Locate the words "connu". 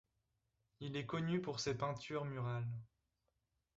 1.05-1.41